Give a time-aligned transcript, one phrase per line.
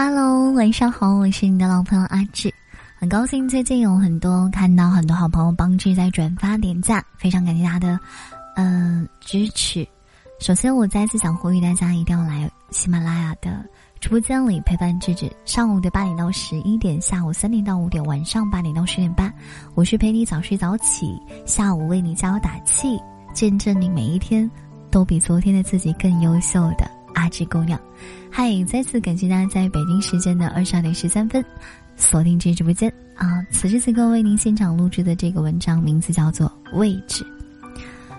[0.00, 2.54] Hello，晚上好，我是你的老朋友阿志，
[2.94, 7.98] 很高兴最近有很多看到很多好朋友帮志在转发点赞，非常感谢大家的
[8.54, 9.84] 嗯支持。
[10.38, 13.66] 首先，我再次想呼吁大家一定要来喜马拉雅的
[13.98, 19.34] 直播间里陪伴志志，上午的八点到十一点，下午三点到五点，晚上八点到十点半，
[19.74, 22.96] 我是陪你早睡早起，下午为你加油打气，
[23.34, 24.48] 见证你每一天
[24.92, 26.88] 都比昨天的自己更优秀的。
[27.14, 27.80] 阿志姑娘，
[28.30, 28.64] 嗨！
[28.64, 31.44] 再次感谢大家在北京时间的二十二点十三分
[31.96, 33.44] 锁定这直播间啊！
[33.50, 37.24] 此时此刻为您现场录制的这个文章名字叫做《位置》。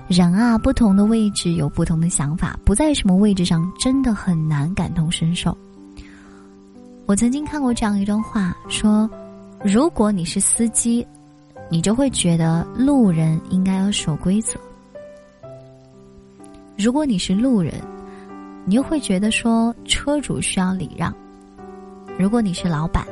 [0.08, 5.56] 人啊，不同的位置有不同的想法，不在什么位置上，真的很难感同身受。
[7.06, 9.10] 我曾经看过这样一段话，说：
[9.64, 11.06] 如果你是司机，
[11.70, 14.58] 你就会觉得路人应该要守规则；
[16.76, 17.74] 如果你是路人，
[18.70, 21.12] 你又会觉得说车主需要礼让。
[22.20, 23.04] 如果你是老板，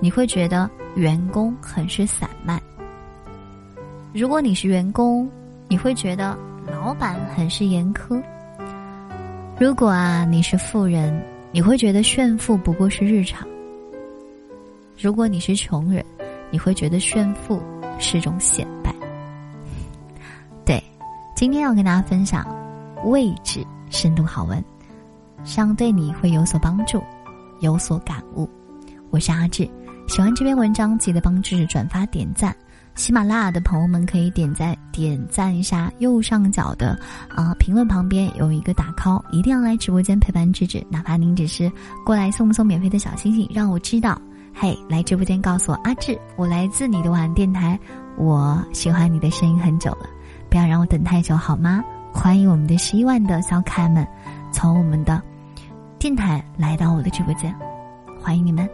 [0.00, 2.60] 你会觉得员工很是散漫。
[4.12, 5.30] 如果你是员工，
[5.68, 8.20] 你会觉得老板很是严苛。
[9.56, 11.16] 如果啊你是富人，
[11.52, 13.46] 你会觉得炫富不过是日常。
[15.00, 16.04] 如果你是穷人，
[16.50, 17.62] 你会觉得炫富
[18.00, 18.92] 是种显摆。
[20.66, 20.82] 对，
[21.36, 22.44] 今天要跟大家分享
[23.04, 24.60] 位置深度好文。
[25.44, 27.02] 上对你会有所帮助，
[27.60, 28.48] 有所感悟。
[29.10, 29.68] 我是阿志，
[30.06, 32.54] 喜欢这篇文章记得帮志转发点赞。
[32.94, 41.70] 喜马拉雅的朋友们可以点赞点赞一下右上角的啊评论旁边有一个打 call，一定要来直播间陪伴志志，哪怕您只是
[42.04, 44.20] 过来送不送免费的小星星，让我知道。
[44.52, 47.78] 嘿，来直播间告诉我阿志，我来自你的晚电台，
[48.16, 50.06] 我喜欢你的声音很久了，
[50.50, 51.84] 不要让我等太久好吗？
[52.12, 54.04] 欢迎我们的十一万的小可爱们。
[54.50, 55.22] 从我们的
[55.98, 57.54] 电台来到我的直播间，
[58.20, 58.68] 欢迎你们。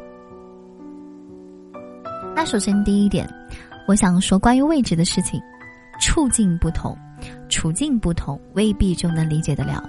[2.34, 3.28] 那首先第一点，
[3.86, 5.40] 我想说关于位置的事情，
[6.00, 6.96] 处境不同，
[7.48, 9.82] 处境不同未必就能理解得了。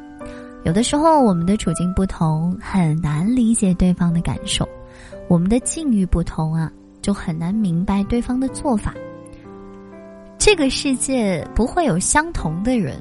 [0.64, 4.66] 有的时候我们的处境不同，很难理解对方的感受；
[5.28, 6.72] 我们的境遇不同啊，
[7.02, 8.94] 就很难明白对方的做法。
[10.38, 13.00] 这个世界不会有相同的人，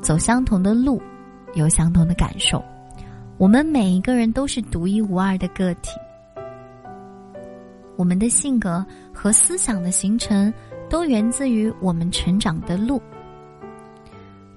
[0.00, 1.00] 走相同的路。
[1.54, 2.62] 有相同的感受，
[3.38, 5.90] 我们每一个人都是独一无二的个体。
[7.96, 10.52] 我们的性格和思想的形成，
[10.90, 13.00] 都源自于我们成长的路。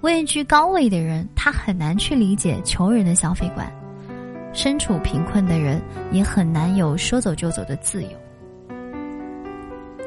[0.01, 3.67] 位居高位的人，他很难去理解穷人的消费观；
[4.53, 5.81] 身处贫困的人，
[6.11, 8.09] 也很难有说走就走的自由。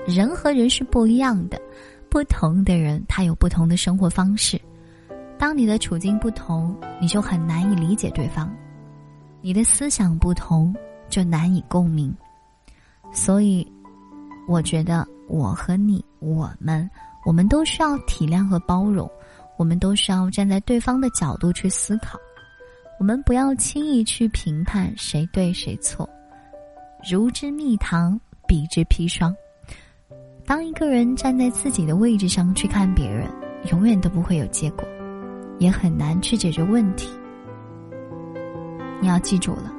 [0.07, 1.61] 人和人是不一样的，
[2.09, 4.60] 不同的人，他有不同的生活方式。
[5.41, 8.47] 当你的处境不同，你就很难以理解对方；
[9.41, 10.77] 你的思想不同，
[11.09, 12.15] 就难以共鸣。
[13.11, 13.67] 所以，
[14.47, 16.89] 我觉得我和你，我们，
[17.25, 19.11] 我们都需要体谅和包容，
[19.57, 22.19] 我们都需要站在对方的角度去思考。
[22.99, 26.07] 我们不要轻易去评判谁对谁错。
[27.11, 29.35] 如之蜜糖，比之砒霜。
[30.45, 33.27] 当一个人站在自己的位置上去看别人，
[33.73, 34.85] 永远都不会有结果。
[35.61, 37.09] 也很难去解决问题。
[39.01, 39.73] 你要记住了，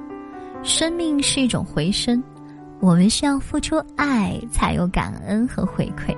[0.64, 2.24] 生命是一种回声，
[2.80, 6.16] 我们需要付出爱才有感恩和回馈，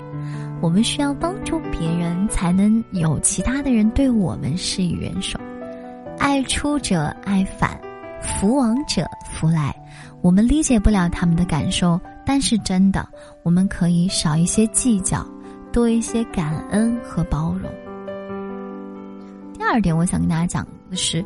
[0.62, 5.40] 我们需要帮助别人才能有其他的人对我们施以援手。
[6.20, 7.78] 爱出者爱返，
[8.22, 9.76] 福往者福来。
[10.22, 13.06] 我们理解不了他们的感受，但是真的，
[13.44, 15.26] 我们可以少一些计较，
[15.74, 17.70] 多一些感恩和包容。
[19.74, 21.26] 二点，我想跟大家讲的是，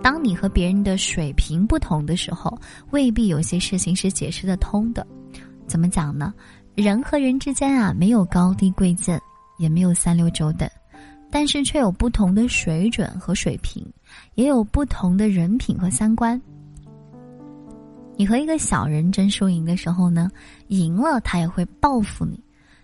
[0.00, 2.56] 当你和别人的水平不同的时候，
[2.92, 5.04] 未必有些事情是解释得通的。
[5.66, 6.32] 怎么讲呢？
[6.76, 9.20] 人和人之间啊，没有高低贵贱，
[9.58, 10.70] 也没有三六九等，
[11.32, 13.84] 但是却有不同的水准和水平，
[14.36, 16.40] 也有不同的人品和三观。
[18.16, 20.30] 你和一个小人争输赢的时候呢，
[20.68, 22.40] 赢了他也会报复你。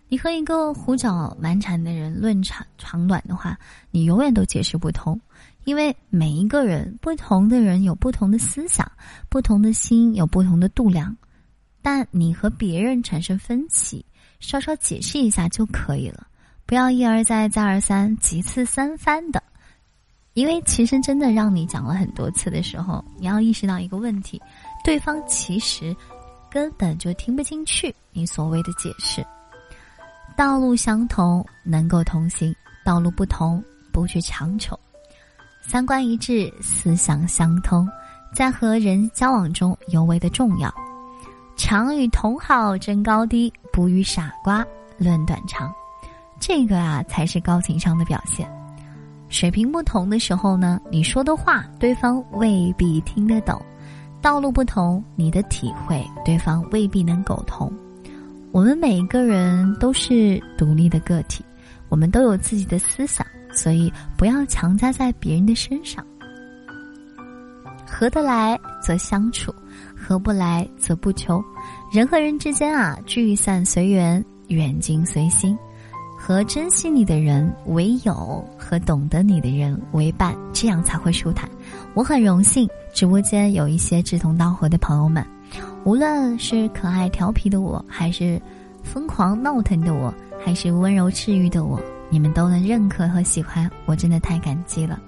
[0.08, 3.58] 你和一个胡搅蛮缠的人论长长短的话，
[3.90, 5.20] 你永远都解释不通，
[5.64, 8.88] 因为每一个人不同的人有不同的思想，
[9.28, 11.16] 不同的心有不同的度量，
[11.82, 14.04] 但你和别人产生分歧，
[14.38, 16.28] 稍稍解释一下就可以了，
[16.66, 19.42] 不要一而再再而三几次三番的，
[20.34, 24.40] 因为其实真的让你讲了很多次的时候，你要意识到一个问题，
[24.84, 25.94] 对方其实
[26.48, 29.26] 根本就听不进去你所谓的解释。
[30.36, 32.52] 道路相同，能够同行；
[32.84, 34.78] 道路不同，不去强求。
[35.62, 37.88] 三观一致，思想相通，
[38.34, 40.72] 在和人交往中尤为的重要。
[41.56, 44.62] 常与同好争高低，不与傻瓜
[44.98, 45.72] 论短长。
[46.38, 48.46] 这个啊，才是高情商的表现。
[49.30, 53.56] 水平不同的时候呢，你说的话对方未必听得懂；
[54.20, 57.72] 道路不同，你的体会对方未必能苟同。
[58.56, 61.44] 我们每一个人都是独立的个体，
[61.90, 66.02] 我们都有自己的思想，所以不要强加在别人的身上。
[67.86, 69.54] 合得来则相处，
[69.94, 71.44] 合不来则不求。
[71.92, 75.54] 人和人之间啊，聚散随缘，远近随心。
[76.18, 81.46] 和珍惜你的人为友，和懂得你的人为伴，这样才会舒坦。
[81.92, 85.22] 我很荣幸，直播间有一些志同道合的朋友们，
[85.84, 88.40] 无论是可爱调皮的我，还是
[88.82, 90.12] 疯狂闹腾的我，
[90.44, 91.80] 还是温柔治愈的我，
[92.10, 95.00] 你们都能认可和喜欢，我真的太感激了。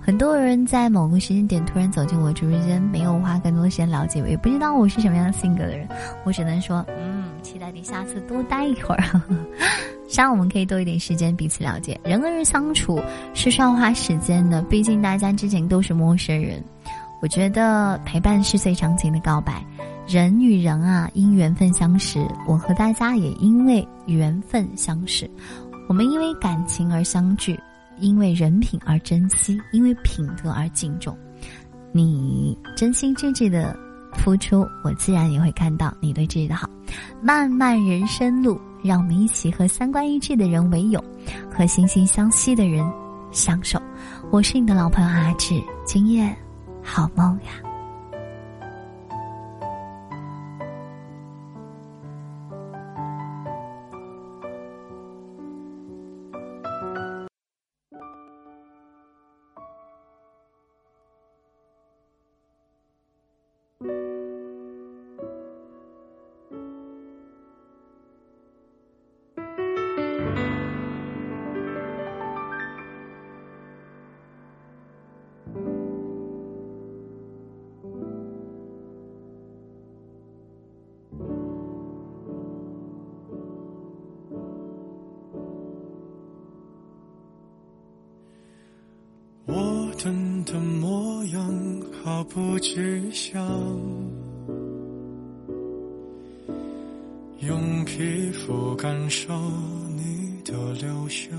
[0.00, 5.88] 很多人在某个时间点突然走进我直播间，没有花更多时间了解我，也不知道我是什么样的性格的人，
[6.24, 9.20] 我只能说，嗯，期待你下次多待一会儿。
[10.06, 12.00] 希望我们可以多一点时间彼此了解。
[12.04, 13.00] 人和人相处
[13.34, 16.62] 是需要花时间的，毕竟大家之前都是陌生人。
[17.20, 19.64] 我觉得陪伴是最长情的告白。
[20.06, 22.26] 人与人啊，因缘分相识。
[22.46, 25.28] 我和大家也因为缘分相识，
[25.88, 27.58] 我们因为感情而相聚。
[27.98, 31.16] 因为人品而珍惜，因为品德而敬重。
[31.92, 33.74] 你真心真挚的
[34.12, 36.68] 付出，我自然也会看到你对自己的好。
[37.22, 41.02] 漫漫人生路，让我们一起和三观一致的人为友，
[41.50, 42.86] 和惺惺相惜的人
[43.32, 43.80] 相守。
[44.30, 46.36] 我是你的老朋友阿志，今夜
[46.82, 47.52] 好梦呀。
[90.46, 92.76] 的模样毫不吉
[93.10, 93.44] 祥，
[97.40, 99.34] 用皮肤感受
[99.96, 101.36] 你的留香，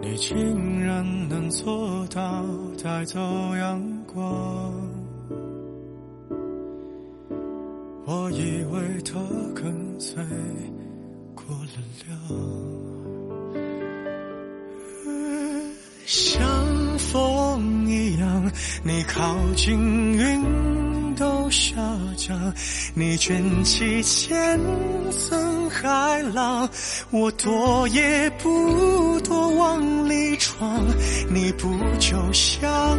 [0.00, 2.42] 你竟然能做到
[2.82, 3.20] 带走
[3.56, 4.72] 阳光，
[8.06, 9.20] 我以为他
[9.54, 10.24] 跟随
[11.34, 12.87] 过了量。
[16.10, 18.50] 像风一样，
[18.82, 19.78] 你靠近
[20.14, 21.74] 云都下
[22.16, 22.54] 降，
[22.94, 24.58] 你卷起千
[25.12, 26.66] 层海浪，
[27.10, 30.82] 我躲也不躲往里闯，
[31.28, 31.68] 你不
[31.98, 32.98] 就像？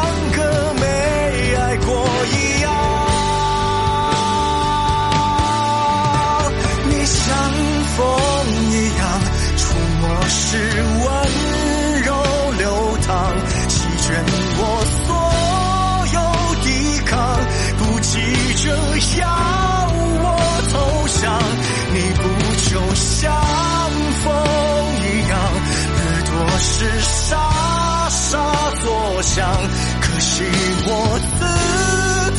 [30.83, 30.89] 我
[31.37, 31.41] 自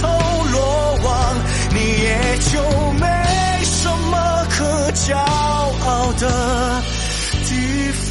[0.01, 0.05] 投
[0.53, 0.57] 罗
[1.05, 1.09] 网，
[1.73, 2.09] 你也
[2.51, 2.53] 就
[2.95, 3.05] 没
[3.63, 4.15] 什么
[4.51, 4.55] 可
[4.93, 6.25] 骄傲的
[7.45, 7.51] 地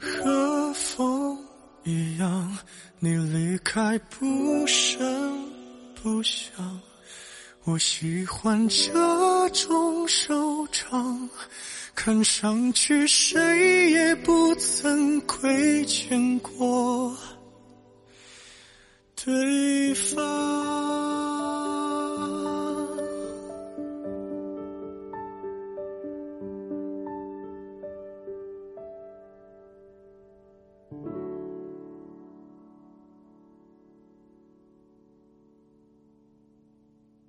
[0.00, 1.38] 和风
[1.84, 2.58] 一样，
[2.98, 5.48] 你离开不声
[6.02, 6.50] 不响。
[7.64, 8.92] 我喜欢这
[9.50, 11.28] 种收场，
[11.94, 17.16] 看上去谁也不曾亏欠过
[19.24, 20.47] 对方。